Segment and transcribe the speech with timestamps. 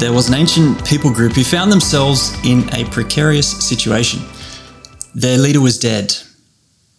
[0.00, 4.22] there was an ancient people group who found themselves in a precarious situation.
[5.14, 6.16] Their leader was dead.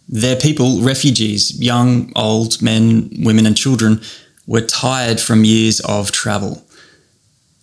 [0.08, 4.02] Their people, refugees, young, old, men, women, and children,
[4.46, 6.64] were tired from years of travel.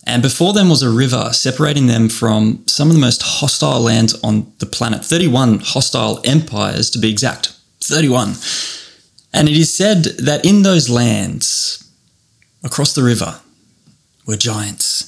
[0.05, 4.20] And before them was a river separating them from some of the most hostile lands
[4.24, 7.55] on the planet 31 hostile empires, to be exact.
[7.84, 8.34] 31.
[9.32, 11.88] And it is said that in those lands,
[12.65, 13.38] across the river
[14.27, 15.08] were giants.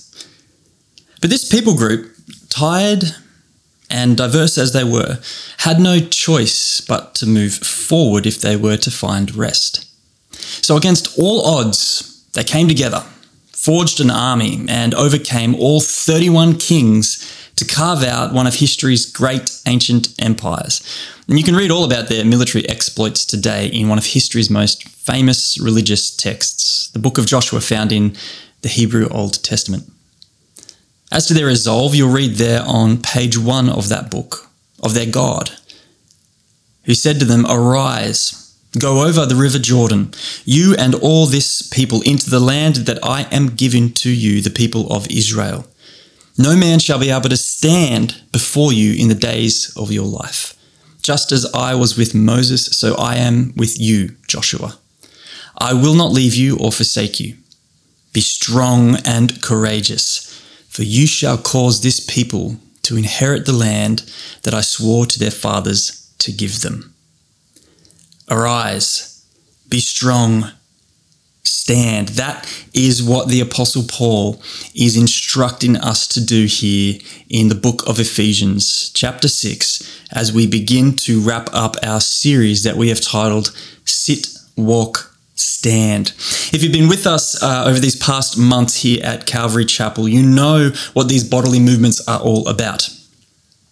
[1.20, 2.14] But this people group,
[2.48, 3.04] tired
[3.90, 5.18] and diverse as they were,
[5.58, 9.86] had no choice but to move forward if they were to find rest.
[10.64, 13.04] So, against all odds, they came together,
[13.52, 19.60] forged an army, and overcame all 31 kings to carve out one of history's great
[19.66, 20.80] ancient empires.
[21.28, 24.88] And you can read all about their military exploits today in one of history's most
[24.88, 28.16] famous religious texts, the book of Joshua found in
[28.62, 29.90] the Hebrew Old Testament.
[31.10, 34.48] As to their resolve, you'll read there on page one of that book
[34.82, 35.50] of their God,
[36.84, 40.12] who said to them, Arise, go over the river Jordan,
[40.44, 44.50] you and all this people, into the land that I am giving to you, the
[44.50, 45.66] people of Israel.
[46.38, 50.54] No man shall be able to stand before you in the days of your life.
[51.02, 54.78] Just as I was with Moses, so I am with you, Joshua.
[55.58, 57.36] I will not leave you or forsake you.
[58.12, 60.29] Be strong and courageous,
[60.70, 64.08] for you shall cause this people to inherit the land
[64.44, 66.94] that I swore to their fathers to give them.
[68.30, 69.26] Arise,
[69.68, 70.44] be strong,
[71.42, 72.10] stand.
[72.10, 74.40] That is what the Apostle Paul
[74.72, 80.46] is instructing us to do here in the book of Ephesians, chapter 6, as we
[80.46, 83.52] begin to wrap up our series that we have titled
[83.84, 85.09] Sit, Walk,
[85.40, 86.12] stand.
[86.52, 90.22] If you've been with us uh, over these past months here at Calvary Chapel, you
[90.22, 92.88] know what these bodily movements are all about.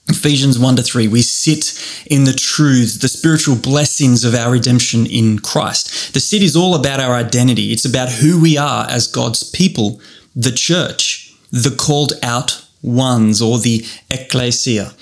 [0.09, 5.05] Ephesians 1 to 3, we sit in the truths, the spiritual blessings of our redemption
[5.05, 6.15] in Christ.
[6.15, 7.73] The sit is all about our identity.
[7.73, 10.01] It's about who we are as God's people,
[10.35, 14.95] the church, the called out ones, or the ecclesia.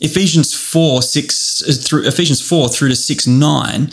[0.00, 3.90] Ephesians 4, 6 uh, through Ephesians 4 through to 6, 9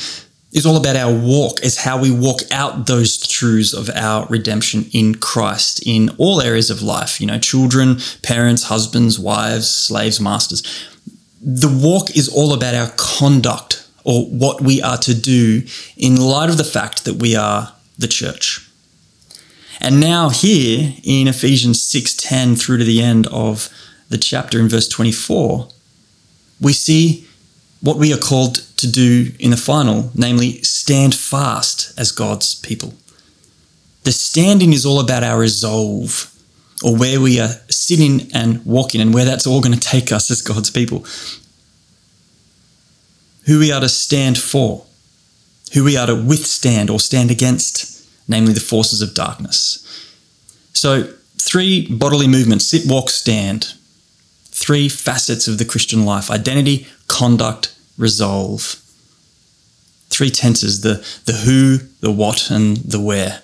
[0.52, 4.86] is all about our walk, is how we walk out those truths of our redemption
[4.94, 10.64] in Christ in all areas of life, you know, children, parents, husbands, wives, slaves, masters.
[11.42, 15.64] The walk is all about our conduct or what we are to do
[15.96, 18.68] in light of the fact that we are the church.
[19.80, 23.70] And now here in Ephesians 6:10 through to the end of
[24.10, 25.70] the chapter in verse 24,
[26.60, 27.28] we see
[27.82, 32.94] what we are called to do in the final, namely stand fast as God's people.
[34.04, 36.34] The standing is all about our resolve,
[36.84, 40.32] or where we are sitting and walking, and where that's all going to take us
[40.32, 41.06] as God's people.
[43.46, 44.86] Who we are to stand for,
[45.74, 49.86] who we are to withstand or stand against, namely the forces of darkness.
[50.74, 51.04] So,
[51.38, 53.74] three bodily movements sit, walk, stand
[54.60, 58.76] three facets of the Christian life identity, conduct, resolve.
[60.10, 63.42] Three tenses the, the who, the what, and the where.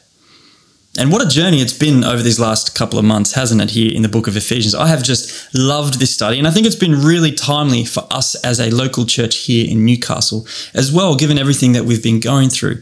[0.98, 3.94] And what a journey it's been over these last couple of months, hasn't it, here
[3.94, 4.76] in the book of Ephesians?
[4.76, 8.36] I have just loved this study, and I think it's been really timely for us
[8.36, 12.50] as a local church here in Newcastle as well, given everything that we've been going
[12.50, 12.82] through.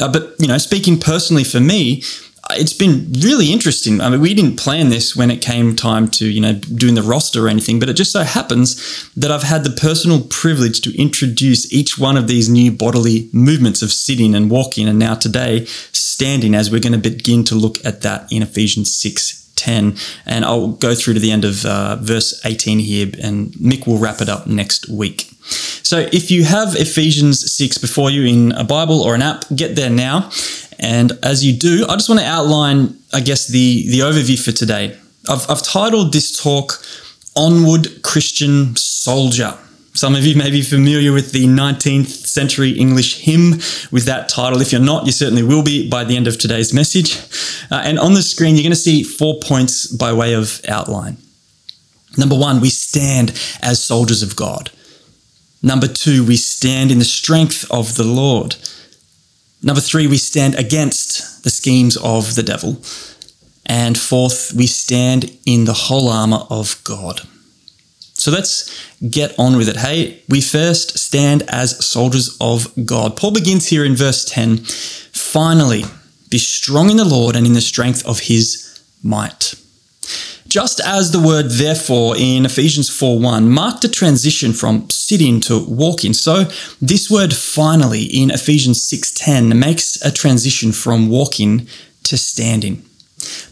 [0.00, 2.02] Uh, but, you know, speaking personally for me,
[2.56, 4.00] it's been really interesting.
[4.00, 7.02] I mean, we didn't plan this when it came time to, you know, doing the
[7.02, 11.00] roster or anything, but it just so happens that I've had the personal privilege to
[11.00, 15.64] introduce each one of these new bodily movements of sitting and walking, and now today
[15.92, 19.96] standing, as we're going to begin to look at that in Ephesians 6 10.
[20.26, 23.98] And I'll go through to the end of uh, verse 18 here, and Mick will
[23.98, 25.31] wrap it up next week.
[25.42, 29.76] So if you have Ephesians 6 before you in a Bible or an app, get
[29.76, 30.30] there now.
[30.78, 34.52] And as you do, I just want to outline, I guess, the, the overview for
[34.52, 34.96] today.
[35.28, 36.82] I've, I've titled this talk
[37.36, 39.56] Onward Christian Soldier.
[39.94, 43.52] Some of you may be familiar with the 19th century English hymn
[43.90, 44.60] with that title.
[44.62, 47.18] If you're not, you certainly will be by the end of today's message.
[47.70, 51.18] Uh, and on the screen, you're going to see four points by way of outline.
[52.16, 53.30] Number one, we stand
[53.62, 54.70] as soldiers of God.
[55.62, 58.56] Number two, we stand in the strength of the Lord.
[59.62, 62.82] Number three, we stand against the schemes of the devil.
[63.64, 67.20] And fourth, we stand in the whole armor of God.
[68.14, 68.70] So let's
[69.08, 69.76] get on with it.
[69.76, 73.16] Hey, we first stand as soldiers of God.
[73.16, 74.58] Paul begins here in verse 10
[75.12, 75.84] Finally,
[76.28, 79.54] be strong in the Lord and in the strength of his might.
[80.52, 85.58] Just as the word therefore in Ephesians 4:1 marked a transition from sit in to
[85.60, 86.46] walk in, so
[86.78, 91.66] this word finally in Ephesians 6:10 makes a transition from walking
[92.02, 92.82] to standing.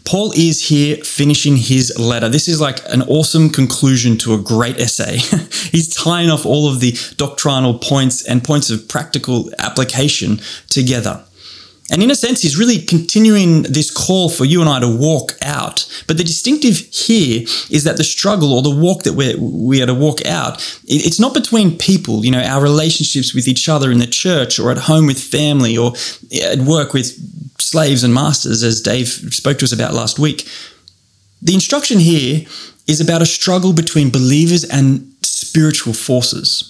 [0.05, 2.29] Paul is here finishing his letter.
[2.29, 5.17] This is like an awesome conclusion to a great essay.
[5.71, 10.39] He's tying off all of the doctrinal points and points of practical application
[10.69, 11.23] together.
[11.91, 15.33] And in a sense, he's really continuing this call for you and I to walk
[15.41, 15.85] out.
[16.07, 19.87] But the distinctive here is that the struggle or the walk that we're, we are
[19.87, 23.99] to walk out, it's not between people, you know, our relationships with each other in
[23.99, 25.91] the church or at home with family or
[26.41, 27.11] at work with
[27.59, 30.47] slaves and masters, as Dave spoke to us about last week.
[31.41, 32.45] The instruction here
[32.87, 36.67] is about a struggle between believers and spiritual forces.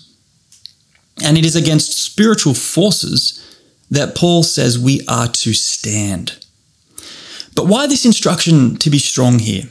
[1.23, 3.37] And it is against spiritual forces
[3.91, 6.43] that Paul says we are to stand.
[7.55, 9.63] But why this instruction to be strong here?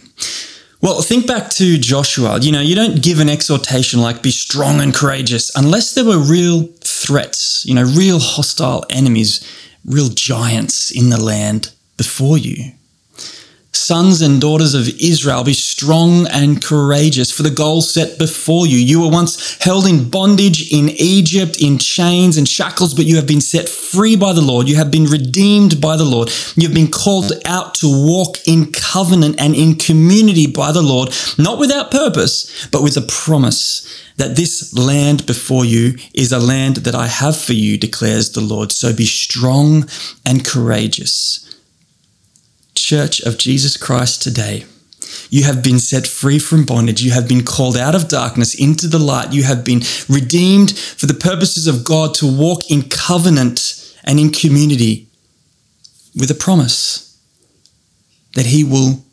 [0.82, 2.38] Well, think back to Joshua.
[2.38, 6.18] You know, you don't give an exhortation like be strong and courageous unless there were
[6.18, 9.46] real threats, you know, real hostile enemies,
[9.84, 12.72] real giants in the land before you.
[13.80, 18.76] Sons and daughters of Israel, be strong and courageous for the goal set before you.
[18.76, 23.26] You were once held in bondage in Egypt, in chains and shackles, but you have
[23.26, 24.68] been set free by the Lord.
[24.68, 26.30] You have been redeemed by the Lord.
[26.56, 31.58] You've been called out to walk in covenant and in community by the Lord, not
[31.58, 33.86] without purpose, but with a promise
[34.18, 38.42] that this land before you is a land that I have for you, declares the
[38.42, 38.72] Lord.
[38.72, 39.88] So be strong
[40.26, 41.49] and courageous.
[42.74, 44.64] Church of Jesus Christ today,
[45.28, 47.02] you have been set free from bondage.
[47.02, 49.32] You have been called out of darkness into the light.
[49.32, 54.30] You have been redeemed for the purposes of God to walk in covenant and in
[54.30, 55.08] community
[56.18, 57.18] with a promise
[58.34, 59.04] that He will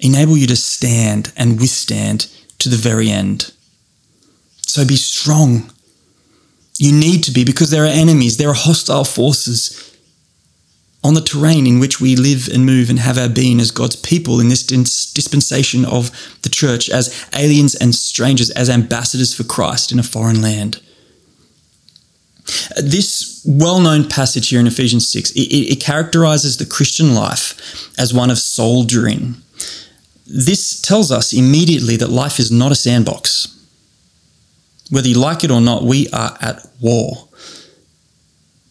[0.00, 2.28] enable you to stand and withstand
[2.58, 3.52] to the very end.
[4.62, 5.70] So be strong.
[6.78, 9.91] You need to be because there are enemies, there are hostile forces
[11.04, 13.96] on the terrain in which we live and move and have our being as God's
[13.96, 16.10] people in this dispensation of
[16.42, 20.80] the church, as aliens and strangers, as ambassadors for Christ in a foreign land.
[22.76, 28.14] This well known passage here in Ephesians 6, it, it, characterizes the Christian life as
[28.14, 29.36] one of soldiering.
[30.26, 33.48] This tells us immediately that life is not a sandbox.
[34.90, 37.28] Whether you like it or not, we are at war.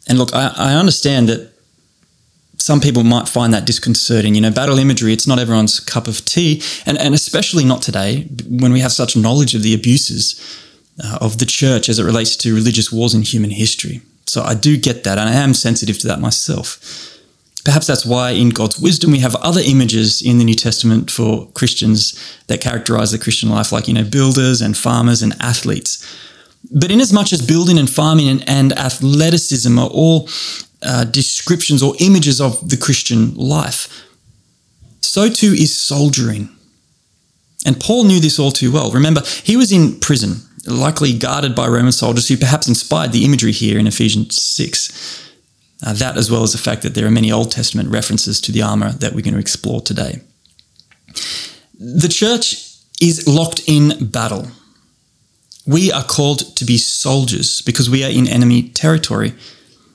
[0.07, 1.50] And look, I, I understand that
[2.61, 4.35] some people might find that disconcerting.
[4.35, 8.27] You know, battle imagery, it's not everyone's cup of tea, and, and especially not today
[8.47, 10.39] when we have such knowledge of the abuses
[11.03, 14.01] uh, of the church as it relates to religious wars in human history.
[14.25, 16.79] So I do get that, and I am sensitive to that myself.
[17.65, 21.47] Perhaps that's why, in God's wisdom, we have other images in the New Testament for
[21.53, 22.17] Christians
[22.47, 26.03] that characterize the Christian life, like, you know, builders and farmers and athletes.
[26.71, 30.27] But in as much as building and farming and, and athleticism are all
[30.83, 34.07] uh, descriptions or images of the Christian life.
[35.01, 36.49] So too is soldiering.
[37.65, 38.91] And Paul knew this all too well.
[38.91, 43.51] Remember, he was in prison, likely guarded by Roman soldiers who perhaps inspired the imagery
[43.51, 45.29] here in Ephesians 6.
[45.85, 48.51] Uh, that, as well as the fact that there are many Old Testament references to
[48.51, 50.21] the armor that we're going to explore today.
[51.79, 54.47] The church is locked in battle.
[55.65, 59.33] We are called to be soldiers because we are in enemy territory.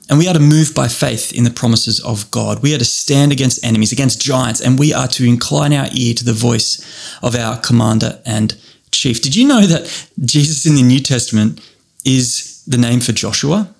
[0.09, 2.61] And we are to move by faith in the promises of God.
[2.61, 6.13] We are to stand against enemies, against giants, and we are to incline our ear
[6.13, 6.79] to the voice
[7.21, 8.57] of our commander and
[8.91, 9.21] chief.
[9.21, 11.59] Did you know that Jesus in the New Testament
[12.05, 13.73] is the name for Joshua?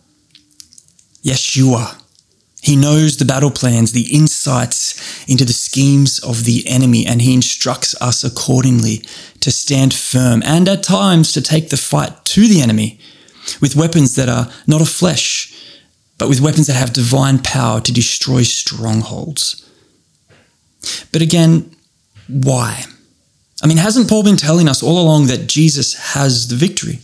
[1.24, 2.02] Yeshua.
[2.62, 7.34] He knows the battle plans, the insights into the schemes of the enemy, and he
[7.34, 8.98] instructs us accordingly
[9.40, 13.00] to stand firm and at times to take the fight to the enemy
[13.62, 15.54] with weapons that are not of flesh
[16.18, 19.64] but with weapons that have divine power to destroy strongholds.
[21.12, 21.76] But again,
[22.28, 22.84] why?
[23.64, 27.00] I mean, hasn't Paul been telling us all along that Jesus has the victory?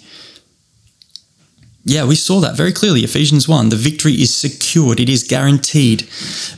[1.86, 3.02] Yeah, we saw that very clearly.
[3.02, 6.08] Ephesians 1 the victory is secured, it is guaranteed.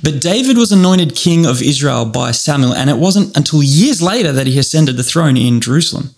[0.04, 4.32] But David was anointed king of Israel by Samuel, and it wasn't until years later
[4.32, 6.12] that he ascended the throne in Jerusalem.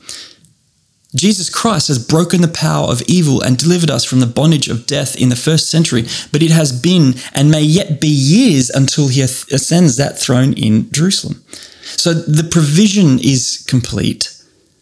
[1.15, 4.85] Jesus Christ has broken the power of evil and delivered us from the bondage of
[4.85, 9.07] death in the first century, but it has been and may yet be years until
[9.07, 11.43] he ascends that throne in Jerusalem.
[11.81, 14.37] So the provision is complete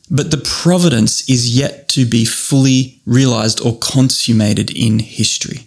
[0.09, 5.65] but the providence is yet to be fully realized or consummated in history.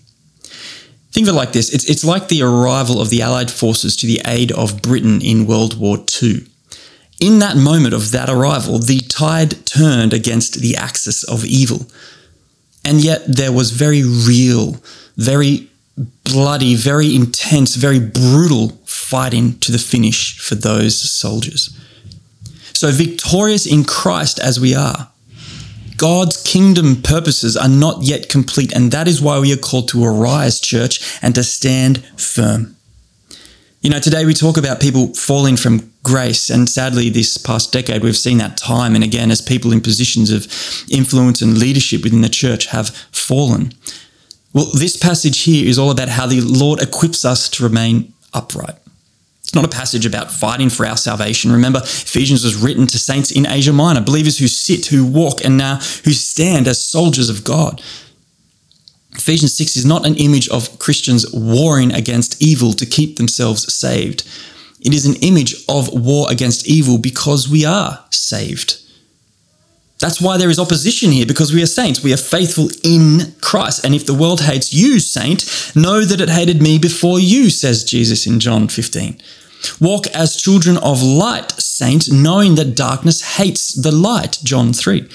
[1.10, 4.06] Think of it like this it's, it's like the arrival of the Allied forces to
[4.06, 6.46] the aid of Britain in World War II.
[7.20, 11.86] In that moment of that arrival, the tide turned against the axis of evil.
[12.84, 14.76] And yet there was very real,
[15.16, 15.68] very
[16.24, 21.76] bloody, very intense, very brutal fighting to the finish for those soldiers.
[22.72, 25.08] So, victorious in Christ as we are,
[25.96, 30.04] God's kingdom purposes are not yet complete, and that is why we are called to
[30.04, 32.76] arise, church, and to stand firm.
[33.80, 38.02] You know, today we talk about people falling from grace, and sadly, this past decade,
[38.02, 40.48] we've seen that time and again as people in positions of
[40.90, 43.72] influence and leadership within the church have fallen.
[44.52, 48.74] Well, this passage here is all about how the Lord equips us to remain upright.
[49.42, 51.52] It's not a passage about fighting for our salvation.
[51.52, 55.56] Remember, Ephesians was written to saints in Asia Minor, believers who sit, who walk, and
[55.56, 57.80] now who stand as soldiers of God.
[59.18, 64.26] Ephesians 6 is not an image of Christians warring against evil to keep themselves saved.
[64.80, 68.80] It is an image of war against evil because we are saved.
[69.98, 72.04] That's why there is opposition here, because we are saints.
[72.04, 73.84] We are faithful in Christ.
[73.84, 77.82] And if the world hates you, saint, know that it hated me before you, says
[77.82, 79.20] Jesus in John 15.
[79.80, 85.08] Walk as children of light, saint, knowing that darkness hates the light, John 3.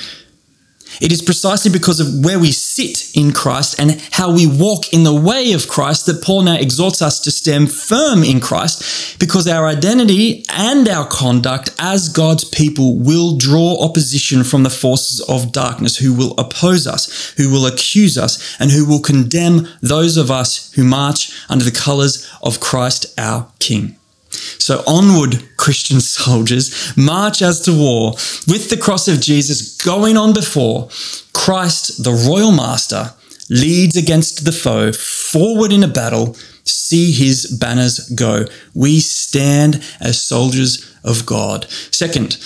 [1.01, 5.03] It is precisely because of where we sit in Christ and how we walk in
[5.03, 9.47] the way of Christ that Paul now exhorts us to stand firm in Christ because
[9.47, 15.51] our identity and our conduct as God's people will draw opposition from the forces of
[15.51, 20.29] darkness who will oppose us, who will accuse us, and who will condemn those of
[20.29, 23.97] us who march under the colors of Christ our King.
[24.33, 28.11] So onward, Christian soldiers, march as to war
[28.47, 30.89] with the cross of Jesus going on before.
[31.33, 33.13] Christ, the royal master,
[33.49, 36.35] leads against the foe, forward in a battle.
[36.65, 38.45] See his banners go.
[38.73, 41.69] We stand as soldiers of God.
[41.91, 42.37] Second,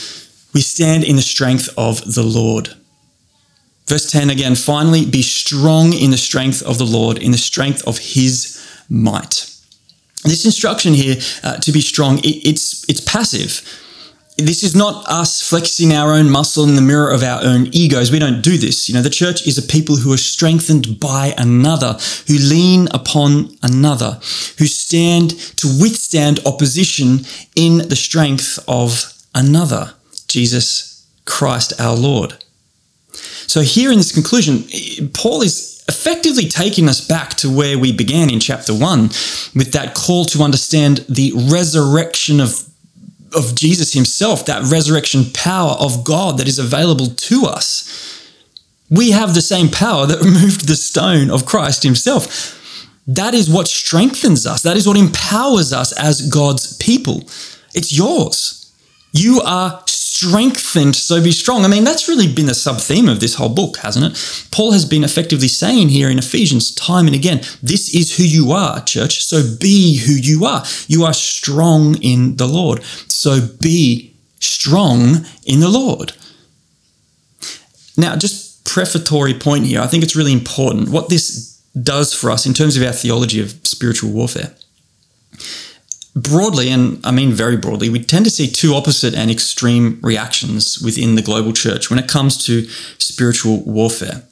[0.53, 2.75] we stand in the strength of the Lord.
[3.87, 7.87] Verse 10 again, finally, be strong in the strength of the Lord, in the strength
[7.87, 9.56] of his might.
[10.27, 13.61] This instruction here uh, to be strong, it, it's it's passive.
[14.37, 18.11] This is not us flexing our own muscle in the mirror of our own egos.
[18.11, 18.87] We don't do this.
[18.87, 23.57] You know, the church is a people who are strengthened by another, who lean upon
[23.63, 24.19] another,
[24.59, 27.21] who stand to withstand opposition
[27.55, 29.95] in the strength of another,
[30.27, 32.43] Jesus Christ our Lord.
[33.47, 34.63] So, here in this conclusion,
[35.13, 39.01] Paul is effectively taking us back to where we began in chapter 1
[39.55, 42.67] with that call to understand the resurrection of
[43.35, 48.23] of Jesus himself, that resurrection power of God that is available to us.
[48.89, 52.55] We have the same power that removed the stone of Christ himself.
[53.05, 54.63] That is what strengthens us.
[54.63, 57.21] That is what empowers us as God's people.
[57.73, 58.73] It's yours.
[59.13, 59.83] You are
[60.17, 61.63] strengthened, so be strong.
[61.63, 64.47] I mean, that's really been the sub theme of this whole book, hasn't it?
[64.51, 68.51] Paul has been effectively saying here in Ephesians time and again, this is who you
[68.51, 69.23] are, church.
[69.23, 70.63] So be who you are.
[70.87, 72.83] You are strong in the Lord.
[73.07, 76.13] So be strong in the Lord.
[77.95, 82.45] Now, just prefatory point here, I think it's really important what this does for us
[82.47, 84.55] in terms of our theology of spiritual warfare
[86.21, 90.81] broadly, and I mean very broadly, we tend to see two opposite and extreme reactions
[90.81, 94.23] within the global church when it comes to spiritual warfare.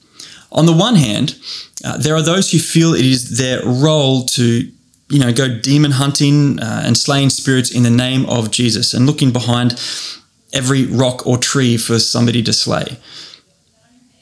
[0.51, 1.37] On the one hand,
[1.83, 4.71] uh, there are those who feel it is their role to
[5.09, 9.05] you know go demon hunting uh, and slaying spirits in the name of Jesus and
[9.05, 9.73] looking behind
[10.53, 12.97] every rock or tree for somebody to slay.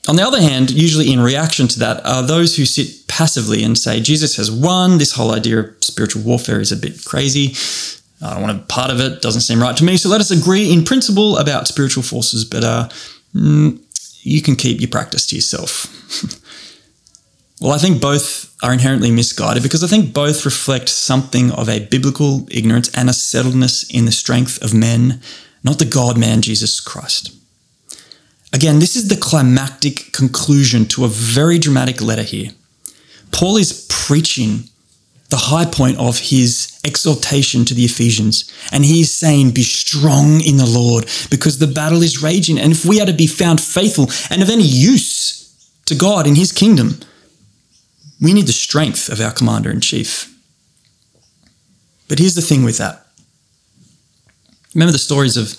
[0.08, 3.78] On the other hand, usually in reaction to that, are those who sit passively and
[3.78, 4.98] say, Jesus has won.
[4.98, 7.56] This whole idea of spiritual warfare is a bit crazy.
[8.22, 9.22] I don't want to be part of it.
[9.22, 9.96] Doesn't seem right to me.
[9.96, 12.90] So let us agree in principle about spiritual forces, but uh,
[13.34, 13.80] mm,
[14.22, 15.88] you can keep your practice to yourself.
[17.62, 21.86] well, I think both are inherently misguided because I think both reflect something of a
[21.88, 25.22] biblical ignorance and a settledness in the strength of men,
[25.64, 27.32] not the God man, Jesus Christ.
[28.54, 32.52] Again, this is the climactic conclusion to a very dramatic letter here.
[33.32, 34.70] Paul is preaching
[35.30, 38.52] the high point of his exhortation to the Ephesians.
[38.72, 42.60] And he's saying, Be strong in the Lord because the battle is raging.
[42.60, 46.36] And if we are to be found faithful and of any use to God in
[46.36, 47.00] his kingdom,
[48.22, 50.30] we need the strength of our commander in chief.
[52.08, 53.08] But here's the thing with that.
[54.76, 55.58] Remember the stories of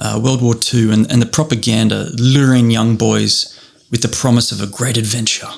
[0.00, 3.56] uh, World War II and, and the propaganda luring young boys
[3.90, 5.50] with the promise of a great adventure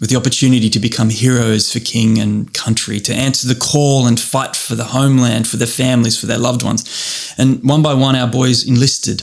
[0.00, 4.20] with the opportunity to become heroes for king and country, to answer the call and
[4.20, 7.34] fight for the homeland, for their families, for their loved ones.
[7.38, 9.22] And one by one, our boys enlisted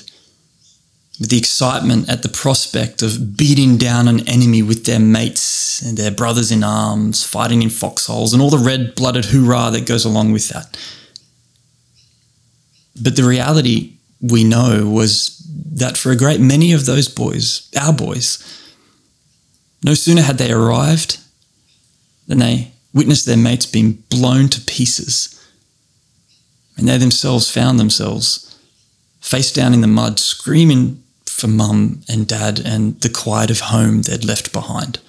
[1.20, 5.96] with the excitement at the prospect of beating down an enemy with their mates and
[5.96, 10.06] their brothers in arms, fighting in foxholes, and all the red blooded hoorah that goes
[10.06, 10.76] along with that.
[13.00, 13.93] But the reality
[14.24, 15.38] we know was
[15.74, 18.40] that for a great many of those boys, our boys,
[19.84, 21.20] no sooner had they arrived
[22.28, 25.30] than they witnessed their mates being blown to pieces.
[26.78, 28.58] And they themselves found themselves
[29.20, 34.04] face down in the mud, screaming for mum and dad and the quiet of home
[34.04, 35.00] they'd left behind.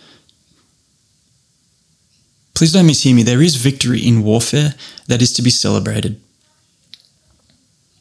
[2.54, 4.74] Please don't mishear me, there is victory in warfare
[5.06, 6.20] that is to be celebrated.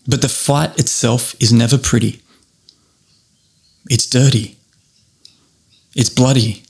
[0.08, 2.22] But the fight itself is never pretty.
[3.90, 4.58] It's dirty.
[5.96, 6.64] It's bloody.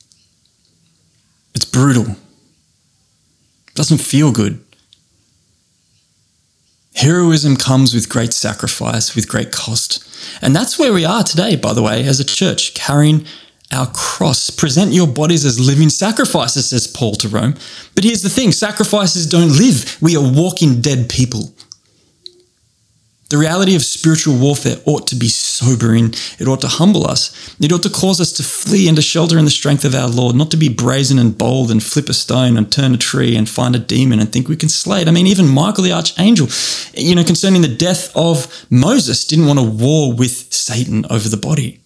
[1.55, 2.15] It's brutal.
[3.67, 4.63] It doesn't feel good.
[6.95, 10.07] Heroism comes with great sacrifice, with great cost.
[10.41, 13.25] And that's where we are today, by the way, as a church, carrying
[13.71, 14.49] our cross.
[14.49, 17.55] Present your bodies as living sacrifices, says Paul to Rome.
[17.95, 19.97] But here's the thing sacrifices don't live.
[20.01, 21.55] We are walking dead people.
[23.33, 26.13] The reality of spiritual warfare ought to be sobering.
[26.37, 27.55] It ought to humble us.
[27.59, 30.07] It ought to cause us to flee and to shelter in the strength of our
[30.07, 33.35] Lord, not to be brazen and bold and flip a stone and turn a tree
[33.35, 35.07] and find a demon and think we can slay it.
[35.07, 36.47] I mean, even Michael the archangel,
[36.93, 41.35] you know, concerning the death of Moses, didn't want to war with Satan over the
[41.35, 41.81] body.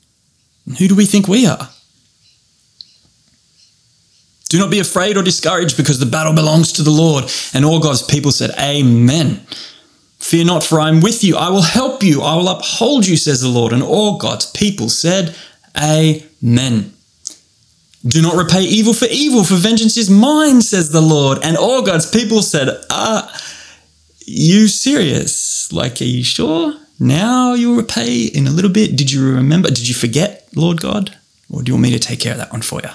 [0.78, 1.70] who do we think we are?
[4.50, 7.24] Do not be afraid or discouraged because the battle belongs to the Lord.
[7.54, 9.48] And all God's people said, Amen.
[10.20, 11.38] Fear not, for I am with you.
[11.38, 12.22] I will help you.
[12.22, 13.72] I will uphold you, says the Lord.
[13.72, 15.36] And all God's people said,
[15.78, 16.94] Amen.
[18.06, 21.40] Do not repay evil for evil, for vengeance is mine, says the Lord.
[21.44, 23.30] And all God's people said, Are
[24.26, 25.72] you serious?
[25.72, 26.74] Like, are you sure?
[27.00, 28.96] Now you'll repay in a little bit.
[28.96, 29.70] Did you remember?
[29.70, 31.16] Did you forget, Lord God?
[31.50, 32.90] Or do you want me to take care of that one for you?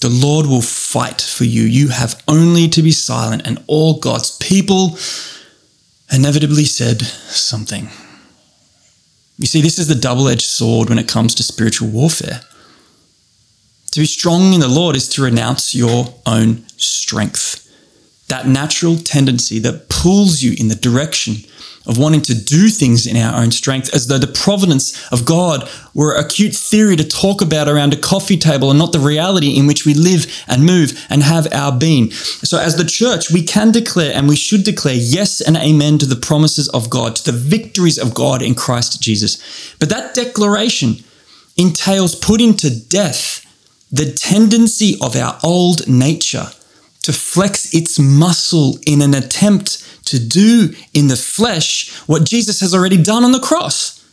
[0.00, 1.62] The Lord will fight for you.
[1.62, 4.96] You have only to be silent, and all God's people
[6.10, 7.88] inevitably said something.
[9.38, 12.42] You see, this is the double edged sword when it comes to spiritual warfare.
[13.92, 17.67] To be strong in the Lord is to renounce your own strength,
[18.28, 21.36] that natural tendency that pulls you in the direction
[21.88, 25.68] of wanting to do things in our own strength as though the providence of God
[25.94, 29.56] were a cute theory to talk about around a coffee table and not the reality
[29.56, 32.10] in which we live and move and have our being.
[32.10, 36.06] So, as the church, we can declare and we should declare yes and amen to
[36.06, 39.74] the promises of God, to the victories of God in Christ Jesus.
[39.80, 40.96] But that declaration
[41.56, 43.46] entails putting to death
[43.90, 46.48] the tendency of our old nature
[47.02, 52.74] to flex its muscle in an attempt to do in the flesh what Jesus has
[52.74, 54.04] already done on the cross.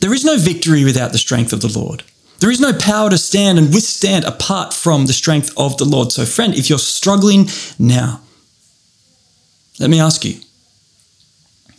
[0.00, 2.04] There is no victory without the strength of the Lord.
[2.38, 6.10] There is no power to stand and withstand apart from the strength of the Lord.
[6.10, 8.22] So, friend, if you're struggling now,
[9.78, 10.40] let me ask you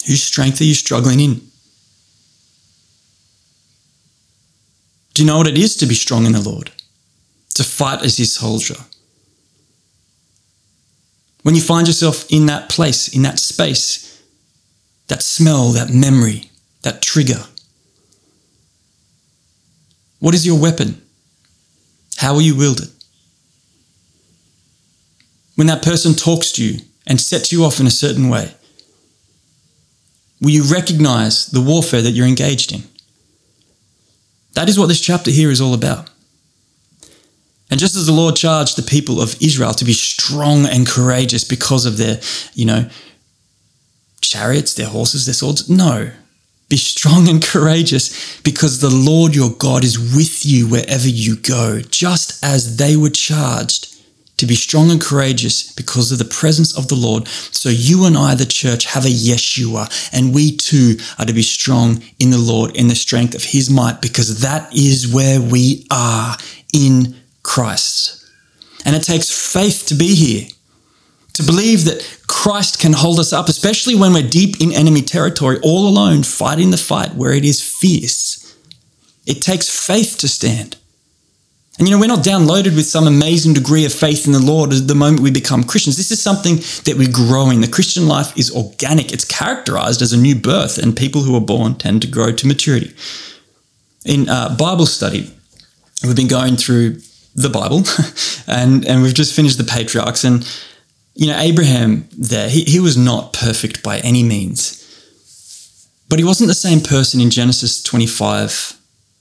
[0.05, 1.41] whose strength are you struggling in?
[5.13, 6.71] Do you know what it is to be strong in the Lord?
[7.55, 8.77] To fight as his soldier,
[11.43, 14.21] when you find yourself in that place, in that space,
[15.07, 16.49] that smell, that memory,
[16.83, 17.43] that trigger,
[20.19, 21.01] what is your weapon?
[22.17, 22.89] How will you wield it?
[25.55, 28.53] When that person talks to you and sets you off in a certain way,
[30.39, 32.83] will you recognize the warfare that you're engaged in?
[34.53, 36.10] That is what this chapter here is all about.
[37.71, 41.45] And just as the Lord charged the people of Israel to be strong and courageous
[41.45, 42.19] because of their,
[42.53, 42.89] you know,
[44.21, 46.11] chariots, their horses, their swords, no.
[46.67, 51.81] Be strong and courageous because the Lord your God is with you wherever you go,
[51.81, 53.87] just as they were charged
[54.37, 57.27] to be strong and courageous because of the presence of the Lord.
[57.27, 61.43] So you and I, the church, have a Yeshua, and we too are to be
[61.43, 65.85] strong in the Lord, in the strength of his might, because that is where we
[65.91, 66.37] are
[66.73, 68.29] in Christ.
[68.85, 70.47] And it takes faith to be here,
[71.33, 75.59] to believe that Christ can hold us up, especially when we're deep in enemy territory,
[75.61, 78.55] all alone, fighting the fight where it is fierce.
[79.25, 80.77] It takes faith to stand.
[81.77, 84.73] And you know, we're not downloaded with some amazing degree of faith in the Lord
[84.73, 85.97] at the moment we become Christians.
[85.97, 87.61] This is something that we grow in.
[87.61, 91.41] The Christian life is organic, it's characterized as a new birth, and people who are
[91.41, 92.93] born tend to grow to maturity.
[94.05, 95.33] In uh, Bible study,
[96.03, 96.97] we've been going through
[97.35, 97.83] the Bible
[98.47, 100.23] and, and we've just finished the patriarchs.
[100.23, 100.47] And,
[101.15, 104.77] you know, Abraham there, he, he was not perfect by any means.
[106.09, 108.77] But he wasn't the same person in Genesis 25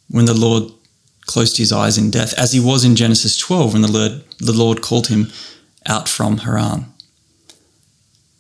[0.09, 0.65] when the Lord
[1.27, 4.53] closed his eyes in death, as he was in Genesis 12 when the Lord, the
[4.53, 5.31] Lord called him
[5.87, 6.87] out from Haran.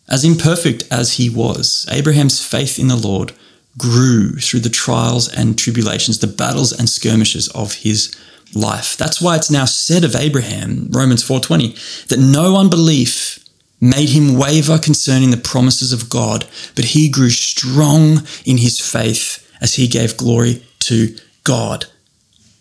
[0.08, 3.32] As imperfect as he was, Abraham's faith in the Lord
[3.78, 8.12] grew through the trials and tribulations, the battles and skirmishes of his
[8.54, 8.96] life.
[8.96, 11.74] That's why it's now said of Abraham, Romans 4:20,
[12.08, 13.38] that no unbelief
[13.80, 19.46] made him waver concerning the promises of God, but he grew strong in his faith
[19.60, 21.86] as he gave glory to God.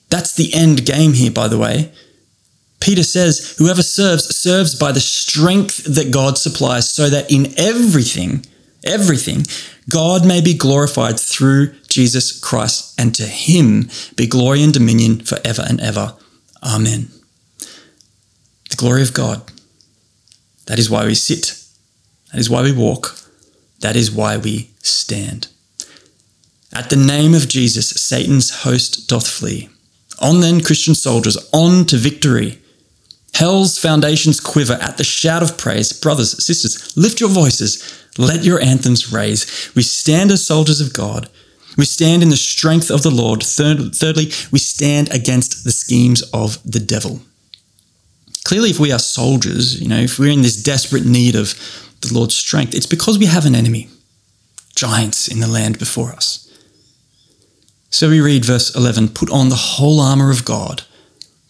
[0.09, 1.91] That's the end game here, by the way.
[2.79, 8.45] Peter says, Whoever serves, serves by the strength that God supplies, so that in everything,
[8.83, 9.45] everything,
[9.89, 15.63] God may be glorified through Jesus Christ, and to him be glory and dominion forever
[15.67, 16.15] and ever.
[16.63, 17.09] Amen.
[18.69, 19.51] The glory of God.
[20.67, 21.59] That is why we sit.
[22.31, 23.17] That is why we walk.
[23.79, 25.47] That is why we stand.
[26.71, 29.69] At the name of Jesus, Satan's host doth flee.
[30.19, 32.59] On then, Christian soldiers, on to victory.
[33.33, 35.93] Hell's foundations quiver at the shout of praise.
[35.93, 37.98] Brothers, sisters, lift your voices.
[38.19, 39.71] Let your anthems raise.
[39.75, 41.29] We stand as soldiers of God.
[41.77, 43.41] We stand in the strength of the Lord.
[43.41, 47.21] Third, thirdly, we stand against the schemes of the devil.
[48.43, 51.53] Clearly, if we are soldiers, you know, if we're in this desperate need of
[52.01, 53.87] the Lord's strength, it's because we have an enemy,
[54.75, 56.45] giants in the land before us.
[57.89, 60.83] So we read verse 11 Put on the whole armour of God,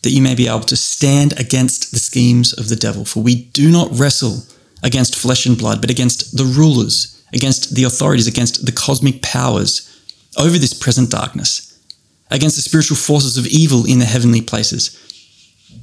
[0.03, 3.05] that you may be able to stand against the schemes of the devil.
[3.05, 4.43] For we do not wrestle
[4.83, 9.85] against flesh and blood, but against the rulers, against the authorities, against the cosmic powers
[10.37, 11.77] over this present darkness,
[12.31, 14.97] against the spiritual forces of evil in the heavenly places.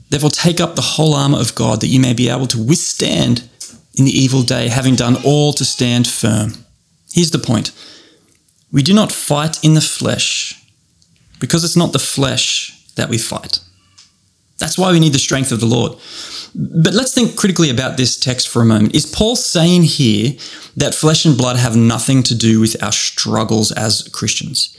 [0.09, 3.49] Therefore, take up the whole armour of God, that you may be able to withstand
[3.95, 6.53] in the evil day, having done all to stand firm.
[7.13, 7.73] Here's the point
[8.71, 10.63] we do not fight in the flesh
[11.39, 13.61] because it's not the flesh that we fight.
[14.59, 15.93] That's why we need the strength of the Lord.
[16.55, 18.95] But let's think critically about this text for a moment.
[18.95, 20.33] Is Paul saying here
[20.77, 24.75] that flesh and blood have nothing to do with our struggles as Christians?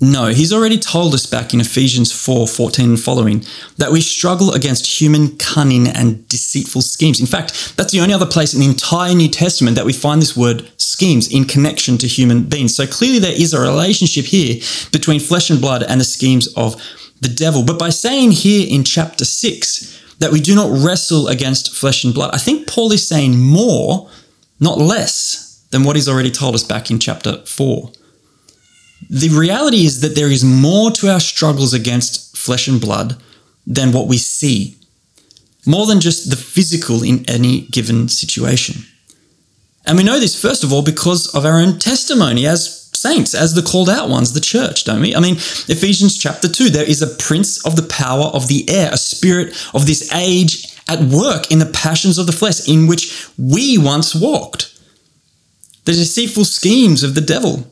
[0.00, 3.44] No, he's already told us back in Ephesians 4 14 and following
[3.78, 7.18] that we struggle against human cunning and deceitful schemes.
[7.18, 10.22] In fact, that's the only other place in the entire New Testament that we find
[10.22, 12.76] this word schemes in connection to human beings.
[12.76, 16.80] So clearly there is a relationship here between flesh and blood and the schemes of
[17.20, 17.64] the devil.
[17.64, 22.14] But by saying here in chapter 6 that we do not wrestle against flesh and
[22.14, 24.08] blood, I think Paul is saying more,
[24.60, 27.92] not less, than what he's already told us back in chapter 4.
[29.10, 33.20] The reality is that there is more to our struggles against flesh and blood
[33.66, 34.76] than what we see,
[35.66, 38.82] more than just the physical in any given situation.
[39.86, 43.54] And we know this, first of all, because of our own testimony as saints, as
[43.54, 45.14] the called out ones, the church, don't we?
[45.14, 48.90] I mean, Ephesians chapter 2, there is a prince of the power of the air,
[48.92, 53.28] a spirit of this age at work in the passions of the flesh, in which
[53.38, 54.74] we once walked.
[55.84, 57.66] The deceitful schemes of the devil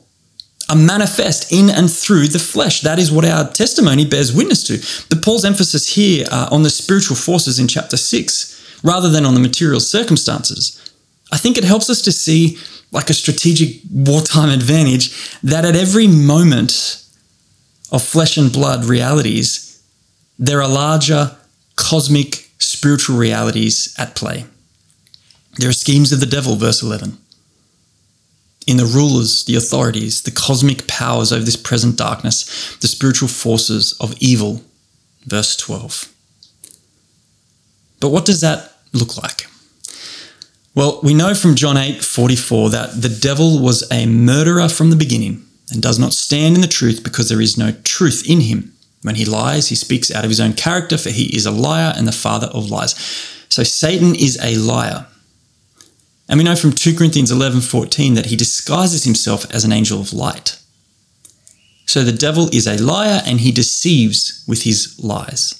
[0.69, 2.81] are manifest in and through the flesh.
[2.81, 5.07] That is what our testimony bears witness to.
[5.09, 9.33] But Paul's emphasis here uh, on the spiritual forces in chapter 6, rather than on
[9.33, 10.81] the material circumstances,
[11.31, 12.57] I think it helps us to see,
[12.91, 17.03] like a strategic wartime advantage, that at every moment
[17.91, 19.81] of flesh and blood realities,
[20.39, 21.35] there are larger
[21.75, 24.45] cosmic spiritual realities at play.
[25.57, 27.17] There are schemes of the devil, verse 11
[28.67, 33.93] in the rulers, the authorities, the cosmic powers over this present darkness, the spiritual forces
[34.01, 34.61] of evil.
[35.25, 36.13] Verse 12.
[37.99, 39.47] But what does that look like?
[40.77, 44.95] Well, we know from John 8 44 that the devil was a murderer from the
[44.95, 48.73] beginning and does not stand in the truth because there is no truth in him.
[49.01, 51.93] When he lies, he speaks out of his own character, for he is a liar
[51.97, 52.93] and the father of lies.
[53.49, 55.07] So Satan is a liar.
[56.29, 59.99] And we know from 2 Corinthians 11 14 that he disguises himself as an angel
[59.99, 60.61] of light.
[61.87, 65.59] So the devil is a liar and he deceives with his lies.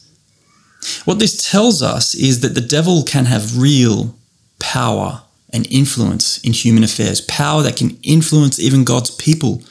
[1.06, 4.14] What this tells us is that the devil can have real
[4.60, 9.64] power and influence in human affairs, power that can influence even God's people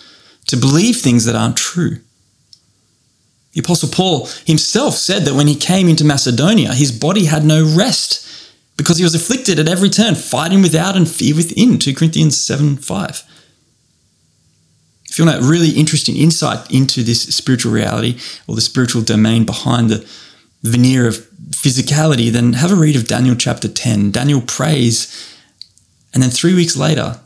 [0.47, 1.99] to believe things that aren't true.
[3.53, 7.65] The Apostle Paul himself said that when he came into Macedonia, his body had no
[7.65, 8.27] rest
[8.77, 11.79] because he was afflicted at every turn, fighting without and fear within.
[11.79, 13.23] 2 Corinthians 7 5.
[15.09, 19.47] If you want a really interesting insight into this spiritual reality or the spiritual domain
[19.47, 20.07] behind the
[20.63, 24.11] veneer of physicality, then have a read of Daniel chapter 10.
[24.11, 25.35] Daniel prays,
[26.13, 27.21] and then three weeks later,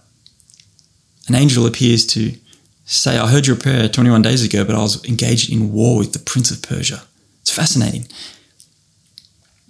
[1.28, 2.34] an angel appears to
[2.84, 6.12] say, I heard your prayer 21 days ago, but I was engaged in war with
[6.12, 7.02] the prince of Persia.
[7.40, 8.06] It's fascinating.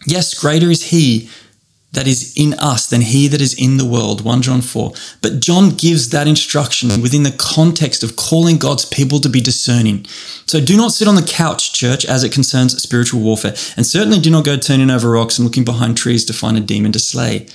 [0.06, 1.28] Yes, greater is he
[1.92, 4.92] that is in us than he that is in the world, 1 John 4.
[5.20, 10.06] But John gives that instruction within the context of calling God's people to be discerning.
[10.46, 14.20] So do not sit on the couch, church, as it concerns spiritual warfare, and certainly
[14.20, 17.00] do not go turning over rocks and looking behind trees to find a demon to
[17.00, 17.48] slay.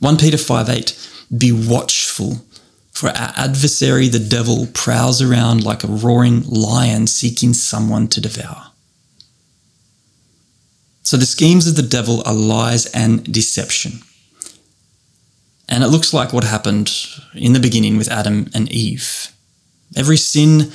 [0.00, 1.10] 1 Peter 5 8.
[1.36, 2.44] Be watchful,
[2.92, 8.73] for our adversary, the devil, prowls around like a roaring lion seeking someone to devour.
[11.04, 14.00] So the schemes of the devil are lies and deception.
[15.68, 16.90] And it looks like what happened
[17.34, 19.28] in the beginning with Adam and Eve.
[19.94, 20.72] Every sin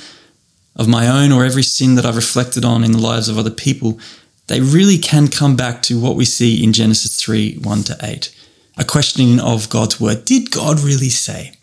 [0.76, 3.50] of my own or every sin that I've reflected on in the lives of other
[3.50, 3.98] people,
[4.46, 8.34] they really can come back to what we see in Genesis 3 1 to 8.
[8.78, 10.24] A questioning of God's word.
[10.24, 11.54] Did God really say?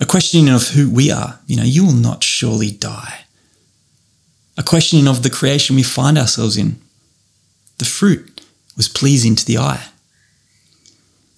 [0.00, 1.40] A questioning of who we are.
[1.46, 3.24] You know, you will not surely die.
[4.58, 6.80] A questioning of the creation we find ourselves in.
[7.78, 8.40] The fruit
[8.76, 9.86] was pleasing to the eye.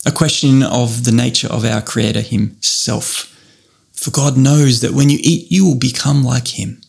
[0.04, 3.32] A question of the nature of our Creator Himself.
[3.92, 6.80] For God knows that when you eat, you will become like Him.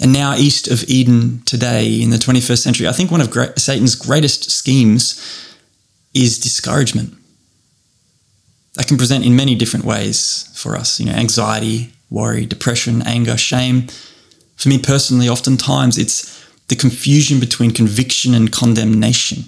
[0.00, 3.94] And now, east of Eden today in the 21st century, I think one of Satan's
[3.94, 5.54] greatest schemes
[6.12, 7.14] is discouragement.
[8.74, 13.38] That can present in many different ways for us, you know, anxiety, worry, depression, anger,
[13.38, 13.86] shame.
[14.56, 19.44] For me personally, oftentimes it's the confusion between conviction and condemnation.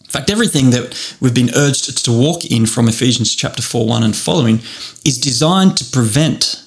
[0.00, 4.02] In fact, everything that we've been urged to walk in from Ephesians chapter 4 1
[4.02, 4.60] and following
[5.04, 6.64] is designed to prevent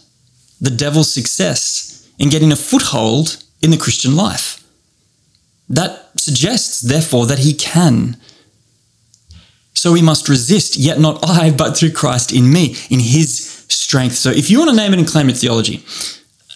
[0.60, 4.64] the devil's success in getting a foothold in the Christian life.
[5.70, 8.18] That suggests, therefore, that he can.
[9.74, 14.16] So we must resist, yet not I, but through Christ in me, in his strength.
[14.16, 15.86] So if you want to name it and claim it theology,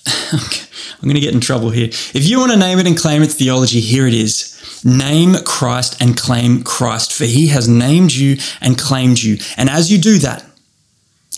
[0.34, 1.88] okay, I'm going to get in trouble here.
[1.88, 4.82] If you want to name it and claim its theology, here it is.
[4.84, 9.38] Name Christ and claim Christ, for he has named you and claimed you.
[9.58, 10.46] And as you do that,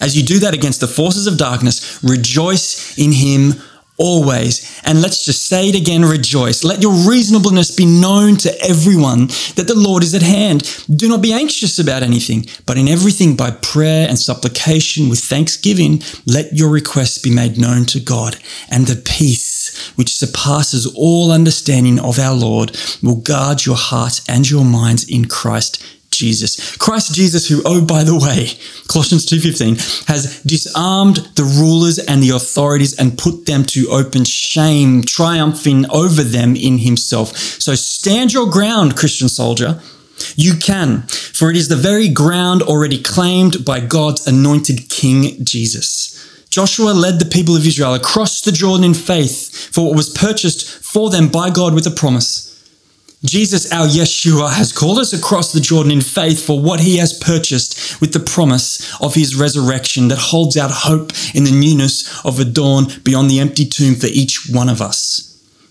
[0.02, 3.54] as you do that against the forces of darkness, rejoice in him
[3.98, 4.82] always.
[4.84, 6.64] And let's just say it again rejoice.
[6.64, 10.86] Let your reasonableness be known to everyone that the Lord is at hand.
[10.94, 16.02] Do not be anxious about anything, but in everything by prayer and supplication with thanksgiving,
[16.26, 18.38] let your requests be made known to God.
[18.70, 24.50] And the peace which surpasses all understanding of our Lord will guard your heart and
[24.50, 25.84] your minds in Christ
[26.16, 26.76] Jesus.
[26.78, 32.30] Christ Jesus who, oh by the way, Colossians 2:15 has disarmed the rulers and the
[32.30, 37.38] authorities and put them to open shame, triumphing over them in himself.
[37.38, 39.82] So stand your ground, Christian soldier.
[40.36, 46.14] You can, for it is the very ground already claimed by God's anointed King Jesus.
[46.50, 50.70] Joshua led the people of Israel across the Jordan in faith for what was purchased
[50.70, 52.53] for them by God with a promise.
[53.26, 57.18] Jesus, our Yeshua, has called us across the Jordan in faith for what he has
[57.18, 62.38] purchased with the promise of his resurrection that holds out hope in the newness of
[62.38, 65.30] a dawn beyond the empty tomb for each one of us.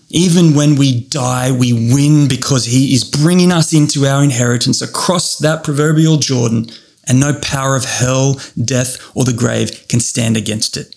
[0.09, 5.37] Even when we die, we win because he is bringing us into our inheritance across
[5.37, 6.67] that proverbial Jordan,
[7.07, 10.95] and no power of hell, death, or the grave can stand against it.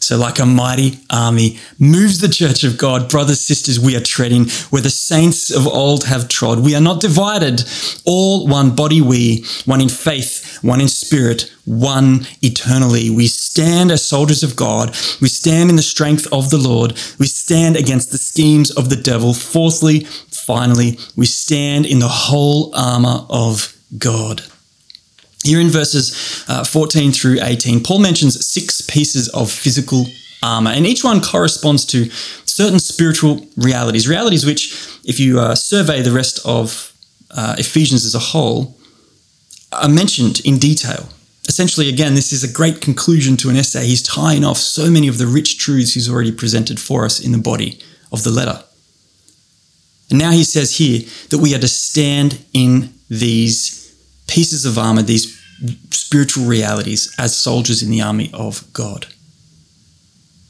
[0.00, 3.08] So, like a mighty army, moves the church of God.
[3.08, 6.60] Brothers, sisters, we are treading where the saints of old have trod.
[6.60, 7.64] We are not divided.
[8.04, 13.10] All one body, we, one in faith, one in spirit, one eternally.
[13.10, 14.90] We stand as soldiers of God.
[15.20, 16.92] We stand in the strength of the Lord.
[17.18, 19.34] We stand against the schemes of the devil.
[19.34, 24.42] Fourthly, finally, we stand in the whole armor of God.
[25.44, 30.06] Here in verses uh, 14 through 18, Paul mentions six pieces of physical
[30.42, 34.72] armor, and each one corresponds to certain spiritual realities, realities which,
[35.04, 36.92] if you uh, survey the rest of
[37.30, 38.78] uh, Ephesians as a whole,
[39.72, 41.08] are mentioned in detail.
[41.48, 43.84] Essentially, again, this is a great conclusion to an essay.
[43.86, 47.32] He's tying off so many of the rich truths he's already presented for us in
[47.32, 47.80] the body
[48.12, 48.62] of the letter.
[50.10, 51.00] And now he says here
[51.30, 53.81] that we are to stand in these
[54.32, 55.38] pieces of armor, these
[55.90, 59.06] spiritual realities as soldiers in the army of God.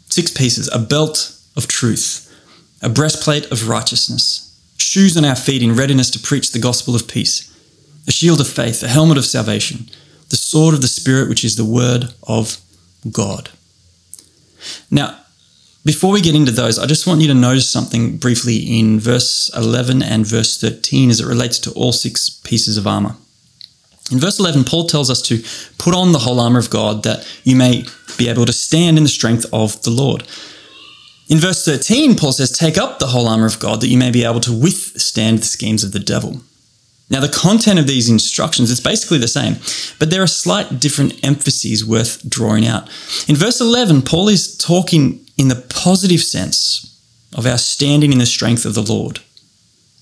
[0.08, 2.32] Six pieces a belt of truth,
[2.80, 7.08] a breastplate of righteousness, shoes on our feet in readiness to preach the gospel of
[7.08, 7.50] peace,
[8.06, 9.90] a shield of faith, a helmet of salvation,
[10.28, 12.58] the sword of the Spirit, which is the word of
[13.10, 13.50] God.
[14.92, 15.18] Now,
[15.84, 19.50] before we get into those, I just want you to notice something briefly in verse
[19.56, 23.16] 11 and verse 13 as it relates to all six pieces of armor.
[24.10, 25.42] In verse 11, Paul tells us to
[25.78, 27.84] put on the whole armor of God that you may
[28.18, 30.24] be able to stand in the strength of the Lord.
[31.28, 34.10] In verse 13, Paul says, Take up the whole armor of God that you may
[34.10, 36.42] be able to withstand the schemes of the devil.
[37.08, 39.56] Now, the content of these instructions is basically the same,
[39.98, 42.88] but there are slight different emphases worth drawing out.
[43.28, 46.98] In verse 11, Paul is talking in the positive sense
[47.34, 49.20] of our standing in the strength of the Lord.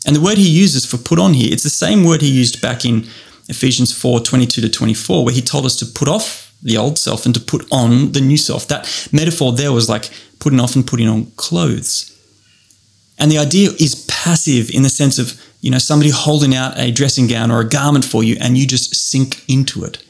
[0.06, 2.62] And the word he uses for put on here, it's the same word he used
[2.62, 3.06] back in
[3.50, 7.24] Ephesians 4 22 to 24, where he told us to put off the old self
[7.26, 8.68] and to put on the new self.
[8.68, 12.06] That metaphor there was like putting off and putting on clothes.
[13.18, 16.90] And the idea is passive in the sense of, you know, somebody holding out a
[16.90, 20.02] dressing gown or a garment for you and you just sink into it.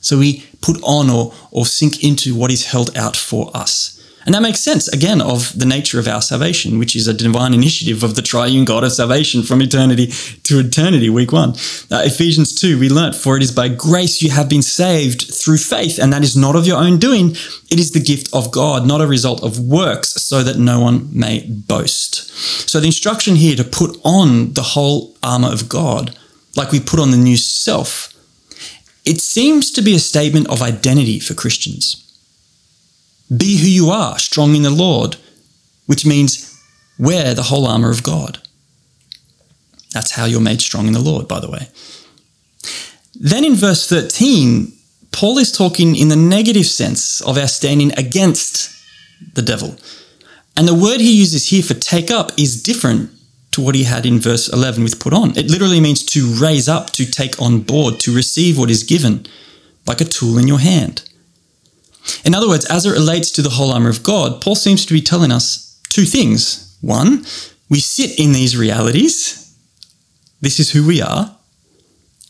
[0.00, 3.93] So we put on or, or sink into what is held out for us.
[4.26, 7.52] And that makes sense, again, of the nature of our salvation, which is a divine
[7.52, 10.06] initiative of the triune God of salvation from eternity
[10.44, 11.50] to eternity, week one.
[11.90, 15.58] Uh, Ephesians 2, we learnt, For it is by grace you have been saved through
[15.58, 17.30] faith, and that is not of your own doing.
[17.70, 21.08] It is the gift of God, not a result of works, so that no one
[21.12, 22.30] may boast.
[22.68, 26.16] So the instruction here to put on the whole armor of God,
[26.56, 28.10] like we put on the new self,
[29.04, 32.03] it seems to be a statement of identity for Christians.
[33.34, 35.16] Be who you are, strong in the Lord,
[35.86, 36.60] which means
[36.98, 38.38] wear the whole armor of God.
[39.92, 41.68] That's how you're made strong in the Lord, by the way.
[43.14, 44.72] Then in verse 13,
[45.12, 48.70] Paul is talking in the negative sense of our standing against
[49.34, 49.76] the devil.
[50.56, 53.10] And the word he uses here for take up is different
[53.52, 55.36] to what he had in verse 11 with put on.
[55.38, 59.26] It literally means to raise up, to take on board, to receive what is given,
[59.86, 61.08] like a tool in your hand.
[62.24, 64.92] In other words, as it relates to the whole armor of God, Paul seems to
[64.92, 66.76] be telling us two things.
[66.80, 67.24] One,
[67.68, 69.56] we sit in these realities.
[70.40, 71.36] This is who we are.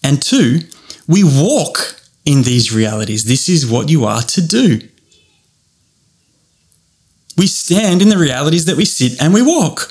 [0.02, 0.60] And two,
[1.08, 3.24] we walk in these realities.
[3.24, 4.80] This is what you are to do.
[7.36, 9.90] We stand in the realities that we sit and we walk.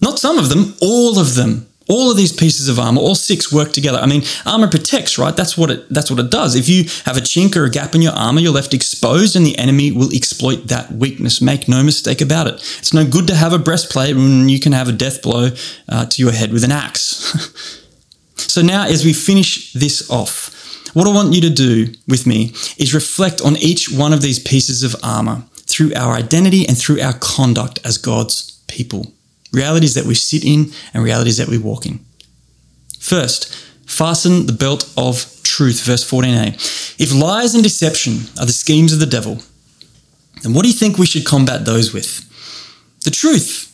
[0.00, 1.69] Not some of them, all of them.
[1.90, 3.98] All of these pieces of armor, all six work together.
[3.98, 5.36] I mean, armor protects, right?
[5.36, 6.54] That's what it that's what it does.
[6.54, 9.44] If you have a chink or a gap in your armor, you're left exposed and
[9.44, 11.42] the enemy will exploit that weakness.
[11.42, 12.54] Make no mistake about it.
[12.78, 15.50] It's no good to have a breastplate when you can have a death blow
[15.88, 17.84] uh, to your head with an axe.
[18.36, 20.56] so now as we finish this off,
[20.94, 24.38] what I want you to do with me is reflect on each one of these
[24.38, 29.12] pieces of armor through our identity and through our conduct as God's people
[29.52, 32.00] realities that we sit in and realities that we walk in.
[32.98, 33.54] First,
[33.86, 36.54] fasten the belt of truth, verse 14a.
[37.00, 39.38] If lies and deception are the schemes of the devil,
[40.42, 42.26] then what do you think we should combat those with?
[43.04, 43.69] The truth.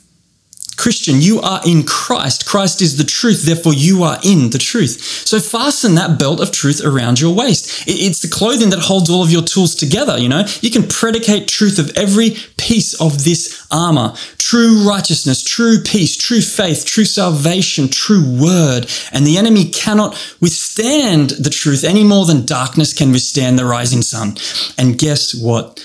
[0.76, 2.46] Christian, you are in Christ.
[2.46, 5.00] Christ is the truth, therefore you are in the truth.
[5.26, 7.84] So fasten that belt of truth around your waist.
[7.86, 10.44] It's the clothing that holds all of your tools together, you know?
[10.60, 14.14] You can predicate truth of every piece of this armor.
[14.38, 18.86] True righteousness, true peace, true faith, true salvation, true word.
[19.12, 24.02] And the enemy cannot withstand the truth any more than darkness can withstand the rising
[24.02, 24.36] sun.
[24.76, 25.82] And guess what?